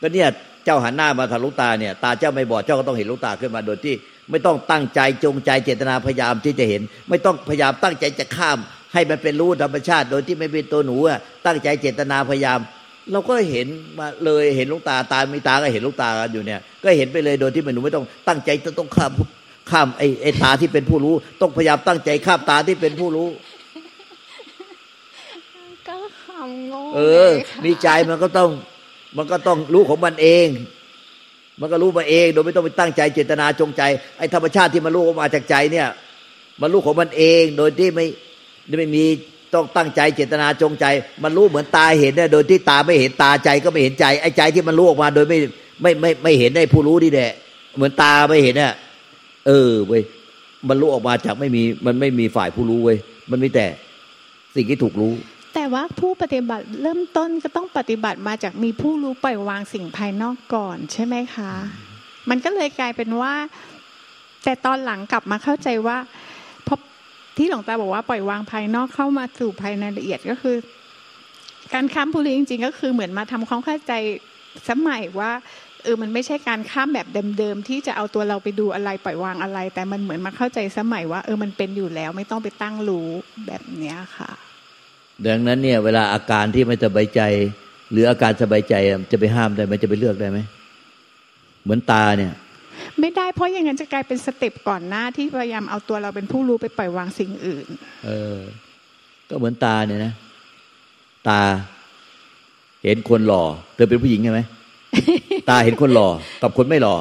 [0.00, 0.28] ก็เนี่ย
[0.66, 3.94] เจ้าหันหน้ามาทางลูกตาเนี่ยตาเจ้าไม่บอดเจ้าก็ต้องเห็นลูกตาขึ้นมาโดยที่
[4.30, 8.58] ไม่ต้องตั้งใจจงใจเจตนาพยายามที่จะเห็น ไม่ต้องพยายามตั้งใจจะข้าม
[8.92, 12.58] ให้มันเป็นรู้ธรรมชาติ โดยที่ไม่เป็นตัวหนูอะตั้งใจเจตนาพยายาม
[13.12, 13.66] เราก็เห็น
[13.98, 19.12] มาเลยเห็นลูกตาตามีตาก็เห็นลูกตากันอยู่เนี่ย ก็เห็นไปเลยโดยที่มันหนูไม่ต้องตั้งใจจะต้องข้าม
[19.70, 23.28] ข้ามไอ้ไอ้ตาที่เป็นผู้รู้ ต้องพยายามตั้งใจข้ามตาที่เป็นผู้รู้
[25.88, 28.50] ก็คำโง่เออลยค่ะมีใจมันก็ต้อง
[29.16, 30.48] มันก็ต้องรู้ของมันเอง
[31.60, 33.82] มันก็รู้มาเอง โดยไม่ต้องไปตั้งใจเจตนาจงใจ
[34.18, 35.88] ไอ้ธรรมชาติที่มันรู้ออกมาจากใจเนี่ย
[36.60, 38.06] มันรู้ของมันเอง โดยที่ไม่
[38.78, 39.04] ไม่มี
[39.54, 40.86] ต้องตั้งใจเจตนาจงใจ
[41.22, 45.38] มันรู้เหมือนตาเห็นเนี่ยโดยที่ตาไม่เห็นตาใจก็ไม่เห็นใจ ไอ้ใจที่มันรู้ออกมา โดยไม่
[45.82, 47.32] ไม่ไม่ไม่เห็นไอ้ผู้รู้นี่แหละ
[47.76, 48.72] เหมือนตาไม่เห็นเนี่ย
[49.46, 50.02] เออเว้ย
[50.68, 52.98] มันรู้ออกมาจากไม่มีมันไม่มีฝ่ายผู้รู้เว้ย
[53.30, 53.66] มันมีแต่
[54.54, 55.12] สิ่งที่ถูกรู้
[55.58, 61.52] แต่ว่าผู้ปฏิบัติเริ่มต้นก็ต้องปฏิบัติมาจากมีผู้รู้ปล่อยวางสิ่งภายนอกก่อนใช่ไหมคะ
[62.30, 63.34] มันก็เลยกลายเป็นว่า
[64.44, 65.96] แต่ตอนหลังกลับมาเข้าใจว่า
[66.64, 66.78] เพราะ
[67.36, 70.56] ที่หลวงตาบอกว่าปล่อยวางภายนอกเข้ามาสู่ภายในละเอียดก็คือ
[71.74, 73.92] การข้ามผู้รู้จริง ๆ ก็คือเหมือนมาทำความเข้าใจ
[74.68, 75.32] สมัยว่า
[75.82, 77.06] เออ มันไม่ใช่การข้ามแบบ
[77.38, 83.08] เดิมๆที่จะเอาตัวเราไปดูอะไรปล่อยวางอะไร แต่มันเหมือนมาเข้าใจสมัยว่า เออ มันเป็นอยู่แล้ว ไม่ต้องไปตั้งรู้
[83.46, 84.30] แบบเนี้ยค่ะ
[85.24, 87.20] ดังนั้นเนี่ยเวลาอาการที่ไม่สบายใจ
[87.90, 90.38] หรืออาการสบายใจอะจะไปห้ามได้ไหมจะไปเลือกได้ไหม
[91.62, 92.32] เหมือนตาเนี่ย
[93.00, 97.66] ไม่ได้เพราะอย่างนั้นจะกลายเป็นสเต็ปก่อนหน้าที่พยายามเอาตัวเราเป็นผู้รู้ไปปล่อยวางสิ่งอื่น
[98.04, 98.38] เออ
[99.28, 100.12] ก็เหมือนตาเนี่ยนะ
[101.28, 101.40] ตา
[102.84, 104.40] เห็นคนหล่อเธอเป็นผู้หญิงใช่ไหม
[105.50, 106.08] ตาเห็นคนหล่อ
[106.42, 106.96] กับคนไม่หล่อ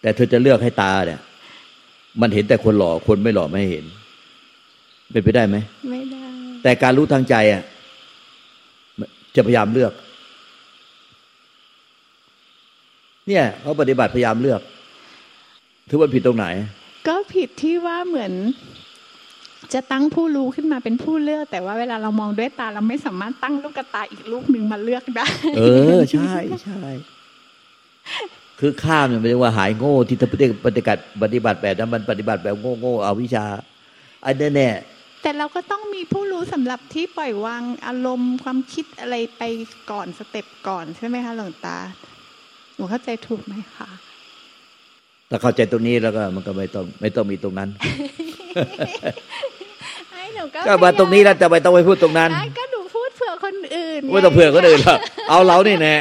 [0.00, 1.20] แต่เธอจะเลือกให้ตาเนี่ย
[2.20, 3.84] มันเห็นแต่คนหล่อคนไม่หล่อไม่เห็น
[5.12, 5.56] เป็นไปได้ไหม
[5.90, 6.27] ไม่ได้
[6.68, 7.62] แต่การรู้ทางใจอะ
[9.36, 9.92] จะพยายามเลือก
[13.28, 14.60] เนี่ยเขาปฏิบัติพยายามเลือก
[15.88, 16.46] ถือว่าผิดตรงไหน
[17.08, 18.32] ก็ผิดที่ว่าเหมือน
[19.74, 25.28] จะตั้งผู้รู้ขึ้นมาเป็นผู้เลือก แต่ว่าเวลาเรามองด้วยตาเราไม่สามารถตั้งลูกตาอีกลูกหนึ่งมาเลือกได้
[25.58, 25.62] เอ
[25.96, 26.80] อใช่ใช่
[28.60, 33.46] คือข้ามเนี่ยไม่ได้ว่าหายโง่ที่ถ้าปฏิปฏิบัติปฏิบัติแบบนั้นมันปฏิบัติแบบโง่โง่เอาวิชา
[34.26, 34.74] อันนั้นเนี่ย
[35.22, 39.42] แต่เราก็ต้องมีผู้รู้สำหรับที่ปล่อยวางอารมณ์ความคิดอะไรไป
[39.90, 41.78] ก่อนสเต็ปก่อนใช่ไหมคะหลวงตา
[42.76, 43.88] หนูเข้าใจถูกไหมคะ
[45.30, 47.68] ถ้าเข้าใจตรงนี้แล้วก็มันก็ไม่ต้องไม่ต้องมีตรงนั้น
[50.10, 55.94] ไอ้หนูก็ก็มาตรงนี้แล้วจะไม่ต้องไปพูดตรงนั้นไอ้ก็หนูพูดเผื่อคนอื่นไม่ต้องเผื่อคนอื่นหรอกเอาเรานี่แน่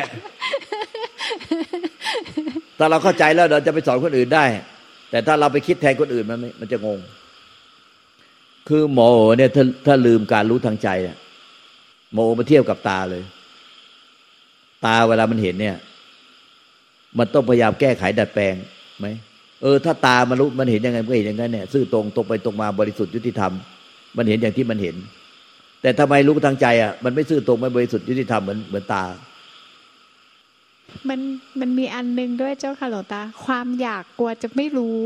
[2.79, 4.45] ถ้าเราเข้าใจแล้วเราจะไปสอนคนอื่นได้
[5.11, 6.99] แต่ถ้าเราไปคิดแทนคนอื่นมันไม่มันจะงง
[8.67, 8.99] คือหม
[9.37, 11.17] เนี่ยถ้าถ้าลืมการรู้ทางใจอะ
[12.13, 13.23] หมอมาเทียบกับตาเลย
[14.85, 15.77] ตาเวลามันเห็นเนี่ย
[17.17, 18.55] มันต้องพยายามแก้ไขดัดแปลง
[18.99, 19.07] ไหม
[19.61, 23.53] เออ ถ้าตามันรู้มันเห็นยังไงมันก็เห็นอย่างนั้นเนี่ยซื่อตรงตรงไปตรงมาบริสุทธิ์ยุติธรรม
[24.17, 24.95] มันเห็นอย่างที่มันเห็น
[25.81, 29.03] แต่ทำไมรู้ทางใจอะมันไม่ซื่อตรงไม่บริสุทธิ์ยุติธรรมเหมือนเหมือนตา
[31.09, 31.19] มัน
[31.59, 35.01] มันมีอันหนึงด้วยเจ้าค่ะหลวงตา ความอยากกลัวจะไม่รู้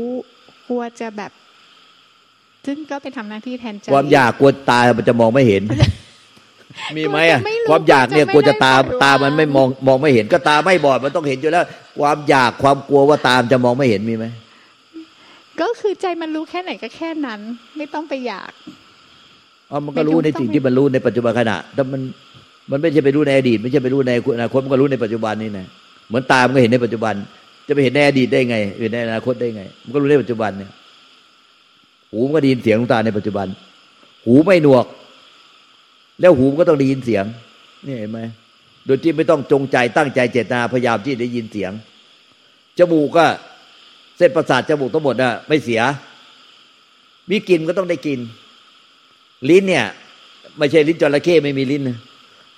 [0.68, 1.32] กลัวจะแบบ
[2.66, 5.62] ซึ่งก็ไปทำหน้าที่แทนใจความอยากกลัวตามันจะมองไม่เห็น
[6.96, 11.64] มีไหมอะกลัวจะไม่รู้ความอยากเนี่ยกกลัลัววจะจะตาไม่ได้ตามันไม่มองมองไม่เห็น ก็ตาไม่บอดมันต้องเห็นอยู่แล้ว
[12.00, 14.26] ความอยากความกลัวว่าตามนจะมองไม่เห็นมีไหม
[15.60, 17.40] ก็คือใจมันรู้แค่ไหนก็แค่นั้น
[17.76, 18.52] ไม่ต้องไปอยาก
[19.70, 22.00] อ๋อมันก็รู้ในสิ่งที่มันรู้ในปัจจุบันขณะแต่มัน
[22.70, 25.66] มันไม่ใช่ไปรู้ในอดีต ไม่ใช่ไปรู้ในอนาคตมันก็รู้ในปัจจุบันนี่นะ
[26.08, 27.14] เหมือนตามันก็เห็นในปัจจุบัน
[27.66, 30.70] จะไปเห็นในอดีตได้ไงเห็นในอนาคตได้ไง มันก็รู้ในปัจจุบันเนี่ย
[32.12, 33.46] หูมันก็ได้ยินเสียงของตาในปัจจุบัน
[34.26, 34.86] หูไม่หนวก
[36.20, 37.24] แล้วหูมันก็ต้องได้ยินเสียง
[37.86, 38.20] นี่เห็นไหม
[38.86, 41.72] โดยที่ไม่ต้องจงใจตั้งใจเจตนาพยายามที่ได้ยินเสียง
[42.78, 43.24] จมูกก็
[44.16, 45.80] เส้นประสาทจมูกทั้งหมดน่ะไม่เสีย
[47.30, 48.18] มีกินก็ต้องได้กิน
[49.48, 49.86] ลิ้นเนี่ย
[50.58, 51.98] ไม่ใช่ลิ้นจระเข้ไม่มีลิ้นนะ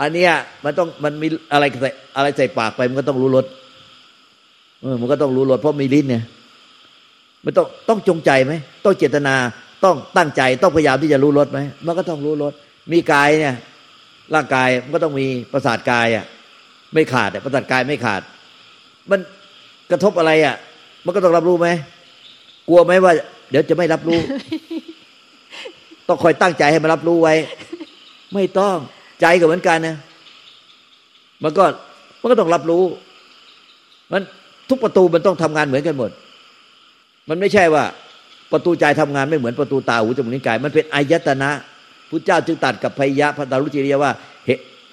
[0.00, 0.32] อันเนี้ย
[0.64, 3.46] มันต้องมันมีอะไรใส่อะไรใส่ปากไป มันก็ต้องรู้รส
[5.00, 6.22] มันก็ต้องรู้รสเพราะมีลิ้นเนี่ย
[7.44, 8.52] มันต้องต้องจงใจไหม
[8.84, 9.34] ต้องเจตนา
[9.84, 12.52] ต้องตั้งใจต้องพยายามที่จะรู้รสไหมมันก็ต้องรู้รส
[12.92, 13.54] มีกายเนี่ย
[14.34, 16.24] ร่างกายมันก็ต้องมีประสาทกายอะ
[16.94, 18.22] ไม่ขาดประสาทกายไม่ขาด
[19.10, 19.20] มัน
[19.90, 20.56] กระทบอะไรอะ
[21.04, 21.68] มันก็ต้องรับรู้ไหม
[22.68, 23.12] กลัวไหมว่า
[23.50, 24.20] เดี๋ยวจะไม่รับรู้
[26.08, 27.34] ต้องคอยตั้งใจให้มันรับรู้ไว้
[28.34, 28.76] ไม่ต้อง
[29.20, 29.96] ใจก็เหมือนกันนะ
[31.42, 31.64] มันก็
[32.20, 32.82] มันก็ต้องรับรู้
[34.12, 34.22] มัน
[34.70, 36.10] ทุกประตูมันต้องทำงานเหมือนกันหมด
[37.28, 37.84] มันไม่ใช่ว่า
[38.52, 41.50] ประตูใจทำงานไม่เหมือนประตูตาหูจมูกนิ้วกาย มันเป็นอายตนะ
[42.10, 44.12] พุทธเจ้าจึงตัดกับพยะพระตารุจิริยว่า
[44.46, 44.50] เห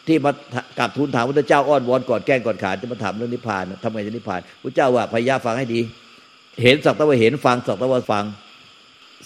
[0.08, 0.32] ที่มา
[0.78, 5.82] กราบทูลถามพระเจ้าอ้อนวอนก่อนแก้งก่อนขาจะมาถามเรื่องนิพพานทำไงจะนิพพานพระเจ้าว่าพยะฟังให้ดี
[6.63, 8.24] เห็นสักตะวันเห็นฟังสักตะวันฟัง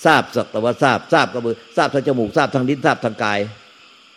[0.05, 3.39] ทราบสักตะวันทราบทราบก็คือทราบทางจมูกทราบทางลิ้นทราบทางกาย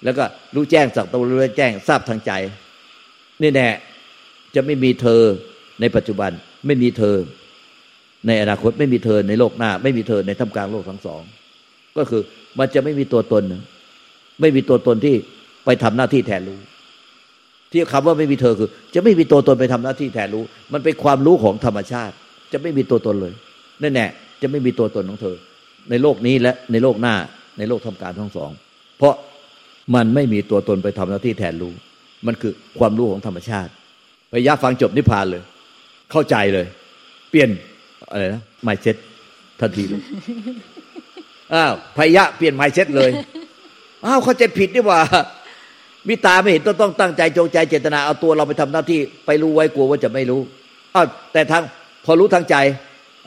[0.04, 0.24] แล้วก็
[0.54, 2.32] รู้แจ้งสักตะวันรู้แจ้งทราบทางใจ
[3.42, 3.68] นี่แน่
[4.54, 5.22] จะไม่มีเธอ
[5.80, 6.30] ในปัจจุบัน
[6.66, 7.16] ไม่มีเธอ
[8.26, 11.22] ในอนาคตไม่มีเธอในโลกหน้า ไม่มีเธอในท่ามกลางโลกทั้งสอง
[11.96, 12.22] ก็คือ
[12.58, 13.42] มันจะไม่มีตัวตน
[14.40, 15.14] ไม่มีตัวตนที่
[15.64, 16.58] ไปทำหน้าที่แทนรู้
[17.70, 22.14] ที่คำว่าไม่มีเธอคือ จะไม่มีตัวตนไปทำหน้าที่แทนรู้ มันเป็นความรู้ของธรรมชาติ
[22.52, 23.32] จะไม่มีตัวตนเลย
[23.80, 24.06] แน่แน่
[24.42, 25.36] จะไม่มีตัวตนของเธอ
[25.90, 27.14] ในโลกนี้และในโลกหน้า
[27.58, 28.50] ในโลกทำการทั้งสอง
[28.98, 29.14] เพราะ
[29.94, 31.72] มันไม่มีตัวตนไปทำหน้าที่แทนรู้
[32.26, 33.70] มันคือความรู้ของธรรมชาติ
[34.30, 35.42] พยาฟังจบนิพพานเลย
[36.12, 36.66] เข้าใจเลย
[37.30, 37.50] เปลี่ยน
[38.10, 38.96] อะไรนะไมเซ็ต
[39.60, 40.02] ทันทีเลย
[41.54, 43.10] อ้าวพยะเปลี่ยนไมเซ็ตเลย
[44.06, 45.00] อ้าวเขาใจผิดดีว่า
[46.08, 50.40] มีตาไม่เห็นต้องต้องตั้งใจจงใจเจตนาเอาตัวเราไปทำหน้าที่ไปรู้ไว้กลัวว่าจะไม่รู้
[50.94, 51.62] อ้าวแต่ทาง
[52.04, 52.56] พอรู้ทางใจ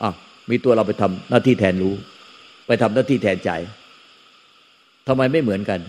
[0.02, 0.14] อ้าว
[0.50, 1.94] มีตัวเราไปทำหน้าที่แทนรู้
[2.66, 3.50] ไปทำหน้าที่แทนใจ
[5.08, 5.80] ทำไมไม่เหมือนกัน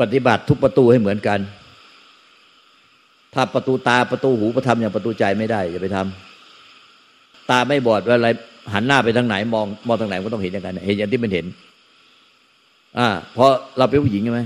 [0.00, 1.40] ปฏิบัติทุกประตูให้เหมือนกัน
[3.34, 6.33] ถ้าประตูตาประตูหูประทำอย่างประตูใจไม่ได้อย่าไปทำ
[7.50, 8.28] ตาไม่บอดว่าอะไร
[8.74, 11.46] หันหน้าไปทางไหน มองมองทางไหนก็ต้องเห็นอย่างนั้นเห็นอย่างที่มันเห็น
[12.98, 14.42] อ่าพราะเราเป็นผู้หญิงใช่ไหม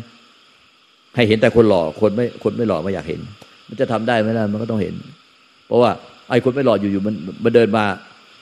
[1.14, 3.20] ให้เห็นแต่คนหล่อคนไม่คนไม่หล่อไม่อยากเห็น
[3.68, 4.94] มันจะทำได้ไหมล่ะมันก็ต้องเห็น
[5.66, 5.90] เพราะว่า
[6.30, 7.84] ไอ้คนไม่หล่ออยู่ๆมันมันเดินมา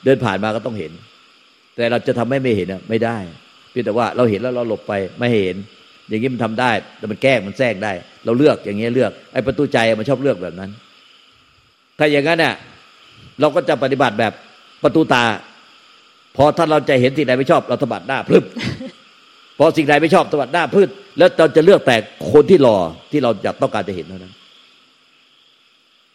[0.04, 0.92] เดินผ่านมาก็ต้องเห็น
[1.76, 3.16] แต่เราจะทำให้ไม่เห็นอะไม่ได้
[3.70, 5.56] เพียงแต่ว่าเราเห็นแล้วเราหลบไปไม่เห็น
[6.08, 7.92] อย่างนี้มันทำได้แต่มันแก้มันแทรกได้
[8.24, 10.70] เราเลือกอย่างเงี้ยเลือกไอ้ประตูใจมันชอบเลือกแบบนั้น
[11.98, 12.54] ถ้าอย่างนั้นเนี่ย
[13.40, 14.32] เราก็จะปฏิบัติแบบ
[14.82, 15.24] ประตูตา
[16.36, 18.44] พอถ้าเราจะเห็นสิ่งใดไม่ชอบเราสะบัดหน้าพลึบ
[19.58, 21.96] พอสิ่งใดไม่ชอบสวัดหน้าพืชแล้วเราจะเลือกแต่
[22.32, 22.76] คนที่รอ
[23.10, 24.34] ที่เราอยากต้องการจะเห็นเท่านั้น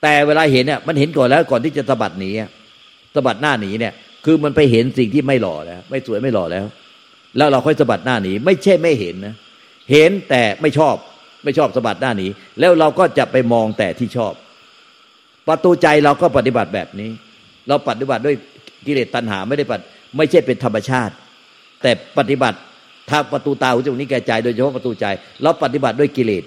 [0.02, 2.32] แต่เวลาเห็นเนี่ยมันเห็นก่อนแล้วก่อนที่จะสะบัดหนี
[3.16, 3.94] สะบัดหน้าหนีเนี่ย
[4.26, 6.66] คือมันไปเห็นสิ่งที่ไม่หล่อแล้ว ไม่สวยไม่หล่อแล้ว
[7.38, 9.36] แล้วเราค่อยสะบัดหน้าหนี ไม่ใช่ไม่เห็นนะ
[9.92, 10.96] เห็นแต่ไม่ชอบ
[11.44, 12.28] ไม่ชอบสะบัดหน้าหนี
[12.60, 14.34] แล้วเราก็จะไปมองแต่ที่ชอบ
[15.48, 17.10] ประตูใจเราก็ปฏิบัติแบบนี้
[17.68, 18.36] เราปฏิบัติด้วย
[18.86, 19.84] กิเลสตัณหาไม่ได้ปฏิ
[20.18, 21.14] ไม่ใช่เป็นธรรมชาติ
[21.82, 22.58] แต่ปฏิบัติ
[23.10, 25.06] ถ้าประตูตาหูจมูกนี้แก่ใจโดยเฉพาะประตูใจ
[25.42, 26.44] เราปฏิบัติด้วยกิเลส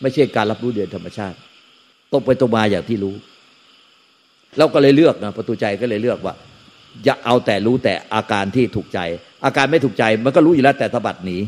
[0.00, 1.36] ไม่ใช่การรับรู้เดือนธรรมชาติ
[2.12, 3.14] ตกไปตรงมาอย่างที่รู้
[4.58, 6.34] เราก็เลยเลือกนะประตูใจก็เลยเลือกว่า
[7.04, 8.98] อย่าเอาแต่รู้แต่อาการที่ถูกใจ
[9.44, 11.38] อาการไม่ถูกใจมันก็รู้อยู่แล้วแต่สะบัดหนี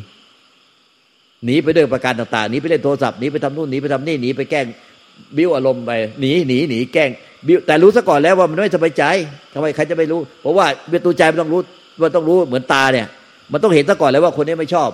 [1.44, 4.66] หนีไปด้วยประการต่างๆหนีไปเล่นโทรศัพท์หนีไปทำนู่นหนีไปทำนี่หนีไปแกล้ง
[5.36, 7.10] บิ้วอารมณ์ไปหนีหนีหนีแกล้ง
[7.46, 9.04] บิ้วแต่รู้ซะก่อนแล้วว่ามันไม่สบายใจ
[9.54, 11.60] ทำไมใครจะไม่รู้ เพราะว่าประตูใจมันต้องรู้
[12.02, 13.06] มันต้องรู้เหมือนตาเนี่ย
[13.52, 14.90] มันต้องเห็นซะก่อนเลยว่าคนนี้ไม่ชอบ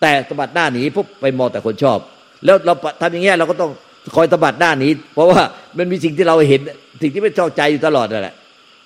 [0.00, 1.98] แต่สะบัดหน้าหนีปุ๊บไปมองแต่คนชอบ
[2.44, 3.70] แล้วเราทำอย่างเงี้ยเราก็ต้อง
[4.14, 5.40] คอยสะบัดหน้าหนีเพราะว่า
[5.78, 6.60] มันมีสิ่งที่เราเห็น
[7.02, 8.34] สิ่งที่ไม่ชอบใจอยู่ตลอดนั่นแหละ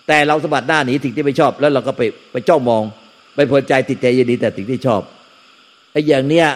[0.08, 2.82] แต่เราสะบัดหน้าหนีสิ่งที่ไม่ชอบ แล้วเราก็ไปไปจ้องมอง
[3.34, 5.00] ไปพอใจติดใจยินดีแต่สิ่งที่ชอบ
[5.92, 6.46] ไอ้อย่างเนี้ย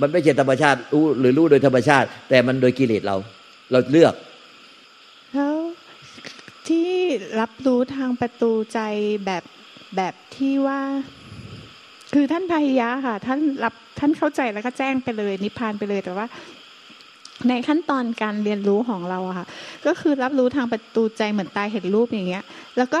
[0.00, 3.16] มันไม่ใช่ธรรมชาติรู้หรือรู้โดยธรรมชาติ แต่มันโดยกิเลสเรา
[3.70, 4.14] เราเลือก
[5.34, 5.56] แล้ว
[6.68, 6.88] ที่
[7.40, 8.80] รับรู้ทางประตูใจ
[9.26, 9.42] แบบ
[9.96, 10.80] แบบที่ว่า
[12.14, 16.26] คือท่านพายะค่ะ ท่านรับท่านเข้าใจแล้วก็แจ้งไปเลย นิพพานไปเลยแต่ว่า
[17.48, 19.46] ในขั้นตอนการเรียนรู้ของเราอะค่ะ
[19.86, 22.44] ก็คือรับรู้ทางประตูใจเหมือนตายเห็นรูปอย่างเงี้ย
[22.78, 23.00] แล้วก็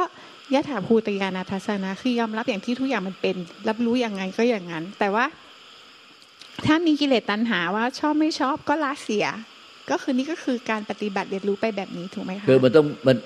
[0.54, 3.36] ยะถาภูตยานาทัศนะคือยอมรับอย่างที่ทุกอย่างมันเป็น
[3.68, 5.24] รับรู้อย่างไงก็อย่างนั้น แต่ว่า
[6.66, 9.26] ถ้ามีกิเลสตัณหาว่าชอบไม่ชอบก็ละเสีย
[9.90, 13.16] ก็คือนี่ก็คือการปฏิบัติเรียนรู้ไปแบบนี้ถูกไหมคะคือมันต้องมัน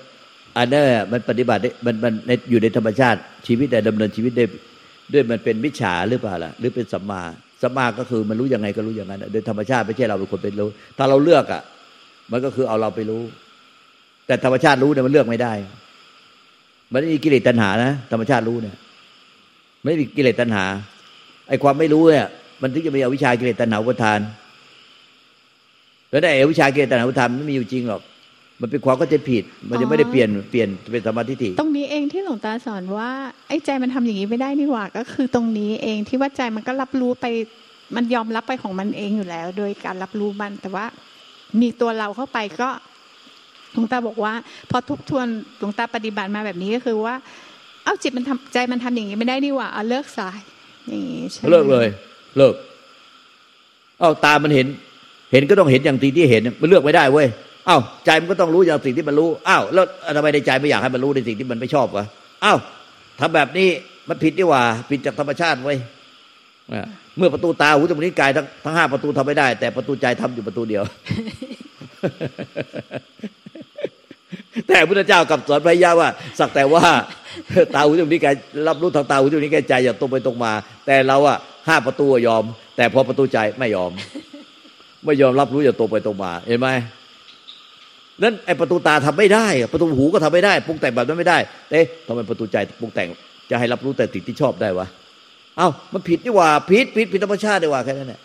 [0.57, 4.45] อันนั้นอะมันปฏิบัติมันมันในอยู่ในธรรมชาติชีวิตแต่ดำเนินชีวิตได้
[5.13, 7.21] ด้วยมันเป็นวิชาหรือเปล่าล่ะหรือเป็นสัมมา
[7.61, 11.61] สัมมาก็คือมันรู้ยังไงก็รู้อย่างนั้นโดยธรรมชาติไม่ใช่เราเป็นคนเป็นรู้ ถ้าเราเลือกอะ
[12.31, 13.23] มันก็คือเอาเราไปรู้
[14.27, 15.53] แต่ธรรมชาติรู้เนี่ยมันเลือกไม่ได้
[16.93, 18.75] มันไม่มีกิเลสตัณหานะธรรมชาติรู้เนี่ย
[19.83, 20.65] ไม่มีกิเลสตัณหา
[21.47, 22.27] ไอ้ความไม่รู้เนี่ย
[22.61, 24.19] มันถึงจะมีอวิชชากิเลสตัณหาอุปทาน
[26.09, 28.01] แล้วไอ้อวิชชากิเลสตัณหาอุปทานมันไม่มีอยู่จริงหรอก
[28.61, 33.09] มันเป็นความเข้าใจผิด มันจะไม่ได้เปลี่ยนเปลี่ยนเป็นสมาธิฏฐิตรงนี้เองที่หลวงตาสอนว่า
[33.47, 37.25] ไอ้ใจมันทำอย่างนี้ไม่ได้นี่หว่า ก็คือตรงนี้เองที่ว่าใจมันก็รับรู้ไป
[37.95, 40.85] มันยอมรับไปของมันเองอยู่แล้ว โดยการรับรู้มันแต่ว่า
[41.61, 42.69] มีตัวเราเข้าไปก็
[43.73, 44.33] หลวงตาบอกว่า
[44.69, 45.25] พอทบทวน
[45.59, 47.15] หลวงตาปฏิบัติมาแบบนี้ก็คือว่า
[47.83, 50.39] เอ้าจิตมันทำใจมันทำอย่างนี้ไม่ได้นี่หว่าเอาเลิกสาย
[50.87, 51.87] อย่างนี้ใช่ไหมเลิกเลย
[52.37, 52.55] เลิก
[53.99, 54.67] เอ้าตามันเห็น
[55.31, 57.27] เห็นก็ต้องเห็นอย่างสิ่งที่เห็น มันเลือกไม่ได้เว้ย
[57.67, 62.05] เอ้าใจมันก็ต้องรู้อย่างสิ่งที่มันรู้อ้าวแล้วทำไมในใจไม่อยากให้มันรู้ในสิ่งที่มันไม่ชอบวะ
[62.43, 62.57] อ้าว
[63.19, 63.67] ทำแบบนี้
[64.09, 65.77] มันผิดดีกว่าผิดจากธรรมชาติเว้ย
[67.17, 70.83] เมื่อประตูตาหูจมูกลิ้นกายทั้งทั้งห้าประตูทำไม่ได้ แต่ประตูใจทำอยู่ประตูเดียว
[74.67, 76.83] แต่พระพุทธเจ้ากลับสอนพระยาว่า สักแต่ว่า
[77.75, 78.35] ตาหูจมูกลิ้นกาย
[78.67, 80.51] รับรู้ทางตาหูจมูกลิ้นกายใจอย่างตรงไปตรงมา
[80.85, 82.43] แต่เราอะ ห้าประตูอะยอม
[82.77, 83.91] แต่พอประตูใจไม่ยอม
[85.05, 86.67] ไม่ยอมรับรู้อย่างตรงไปตรงมา เห็นไหม
[88.23, 91.37] นั้นไอประตูตาทำไม่ได้อะประตูหูก็ทำไม่ได้ปรุงแต่งแบบนั้นไม่ได้
[91.71, 93.07] เอ๊ะทำไมประตูใจปรุงแต่ง
[93.49, 94.87] จะให้รับรู้แต่สิ่งที่ชอบได้วะ
[95.57, 98.21] เอ้ามันผิดนี่หว่าผิดผิดผิดธรรมชาติดีกว่าแค่นั้นแหละ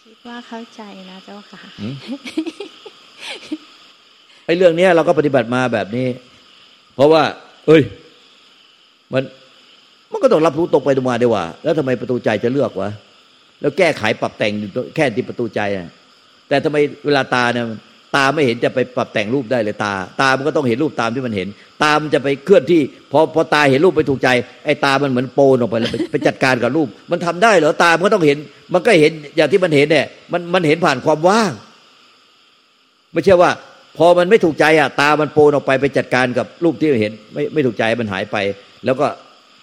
[0.00, 1.94] คิดว่าเข้าใจนะเจ้าค่ะหืม
[4.46, 6.06] ไอ้เรื่องเนี้ยเราก็ปฏิบัติมาแบบนี้
[6.94, 7.22] เพราะว่า
[7.66, 7.82] เอ้ย
[9.12, 9.22] มัน
[10.10, 12.90] มันก็ต้องรับรู้ตรงไปตรงมาไดีกว่า แล้วทำไมประตูใจจะเลือกวะ
[13.60, 14.52] แล้วแก้ไขปรับแต่ง
[14.96, 15.88] แค่ที่ประตูใจอะ
[16.48, 17.66] แต่ทำไมเวลาตาเนี่ย
[18.16, 21.48] ตาไม่เห็นจะไปปรับแต่งรูปได้เลยตา ตามันก็ต้องเห็นรูปตามที่มันเห็น
[21.82, 24.28] ตามันจะไปเคลื่อนที่พอพอตาเห็นรูปไปถูกใจ
[24.64, 28.38] ไอ้ตามันเหมือนโปนออกไปแล้วไปจัดการกับรูป มันทำได้เหรอตามันก็ต้องเห็น
[28.72, 31.52] มันก็เห็นอย่างที่มันเห็นเนี่ยมันมันเห็นผ่านความว่าง
[33.12, 33.50] ไม่ใช่ว่า
[33.98, 38.36] พอมันไม่ถูกใจอะตามันโปนออกไปไปจัดการกับรูปที่เห็น ไม่ไม่ถูกใจมันหายไป
[38.84, 39.06] แล้วก็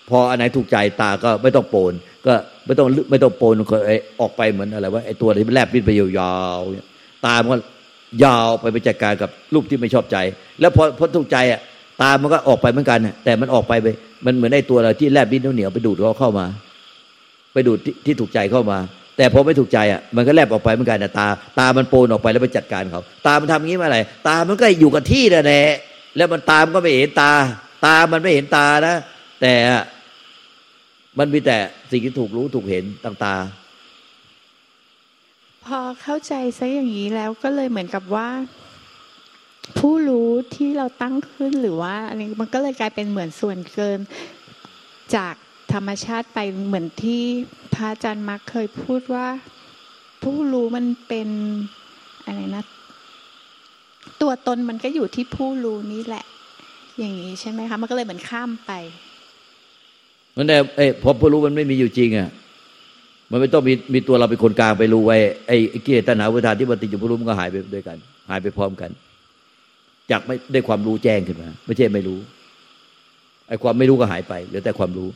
[0.09, 1.93] พออันไหนถูกใจตาก็ไม่ต้องโปน
[2.25, 2.33] ก็
[2.65, 6.07] ไม่ต้องไม่ต้องโปนก็ไอออกไปเหมือนอะไรว่าไอ้ตัวที่แลบลิ้นไปยา
[6.59, 7.57] วๆตามันก็
[8.23, 10.17] ยาวไปไปจัดการกับรูปที่ไม่ชอบใจ
[10.59, 11.59] แล้วพอพอถูกใจอะ
[12.01, 13.87] ตามันก็ออกไปเหมือนกันแต่มันออกไปไป
[14.25, 16.45] มันเหมือนไอ้ตัวอะไรที่แลบลิ้นเหนียวไปดูดเขาเข้ามา
[17.53, 18.77] ไปดูดที่ที่ถูกใจเข้ามา
[19.17, 21.27] แต่พอไม่ถูกใจอะมันก็แลบออกไปเหมือนกันนะตา
[21.59, 25.67] ตามันโปนออกไปแล้วไปจัดการเขาตามันทำงี้มาอะไรตามันก็อยู่กับที่นั่นแหละ
[26.17, 27.31] แล้วมันตามก็ไม่เห็นตา
[27.85, 28.95] ตามันไม่เห็นตานะ
[29.41, 29.53] แต่
[31.19, 31.57] มันมีแต่
[31.91, 33.35] สิ่งที่ถูกรู้ถูกเห็นต่างตา
[35.65, 38.29] พอเข้าใจซะอย่างนี้แล้วก็เลยเหมือนกับว่า
[39.79, 43.99] ผู้รู้ที่เราตั้งขึ้นหรือว่าอะไรมันก็เลยกลายเป็นเหมือนส่วนเกิน
[45.15, 45.35] จาก
[45.73, 47.23] ธรรมชาติไปเหมือนที่
[47.73, 49.27] พระอาจารย์มักเคยพูดว่า
[50.23, 51.29] ผู้รู้มันเป็น
[52.25, 52.63] อะไรนะ
[54.21, 56.25] ตัวตนมันก็อยู่ที่ผู้รู้นี่แหละ
[56.97, 58.71] อย่างนี้ใช่ไหมคะ มันก็เลยเหมือนข้ามไป
[60.37, 62.29] มันแต่ไอ้พอผู้รู้มันไม่มีอยู่จริงอะ
[63.31, 67.97] มันไม่ต้องมีมีตัวเราเป็นคนกลางไปรู้ไว้ไอ้ไอ้กิเลสตัณหาวิธานที่มันติดอยู่ผู้รู้มันก็หายไปด้วยกัน
[68.29, 68.89] หายไปพร้อมกัน
[70.11, 72.19] จากไม่ได้ความรู้แจ้งขึ้นมา ไม่ใช่ไม่รู้
[73.47, 75.09] ไอ้ความไม่รู้ก็หายไปเหลือแต่ความรู้